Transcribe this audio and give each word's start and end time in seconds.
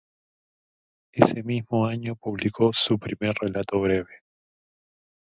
Ese 1.13 1.43
mismo 1.43 1.85
año 1.85 2.15
publicó 2.15 2.71
su 2.73 2.97
primer 2.97 3.35
relato 3.39 3.79
breve. 3.79 4.23